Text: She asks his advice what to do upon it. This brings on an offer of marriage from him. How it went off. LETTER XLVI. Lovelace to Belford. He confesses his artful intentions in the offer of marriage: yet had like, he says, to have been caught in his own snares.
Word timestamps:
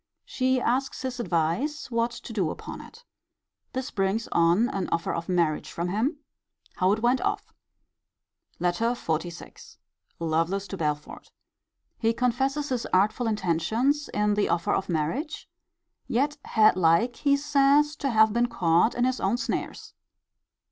She 0.25 0.59
asks 0.59 1.03
his 1.03 1.19
advice 1.19 1.91
what 1.91 2.09
to 2.09 2.33
do 2.33 2.49
upon 2.49 2.81
it. 2.81 3.03
This 3.73 3.91
brings 3.91 4.27
on 4.31 4.67
an 4.69 4.89
offer 4.91 5.13
of 5.13 5.29
marriage 5.29 5.69
from 5.71 5.89
him. 5.89 6.17
How 6.77 6.91
it 6.93 7.03
went 7.03 7.21
off. 7.21 7.53
LETTER 8.57 8.93
XLVI. 8.95 9.77
Lovelace 10.17 10.65
to 10.69 10.75
Belford. 10.77 11.29
He 11.99 12.13
confesses 12.13 12.69
his 12.69 12.87
artful 12.87 13.27
intentions 13.27 14.09
in 14.11 14.33
the 14.33 14.49
offer 14.49 14.73
of 14.73 14.89
marriage: 14.89 15.47
yet 16.07 16.35
had 16.45 16.75
like, 16.75 17.17
he 17.17 17.37
says, 17.37 17.95
to 17.97 18.09
have 18.09 18.33
been 18.33 18.47
caught 18.47 18.95
in 18.95 19.03
his 19.03 19.19
own 19.21 19.37
snares. 19.37 19.93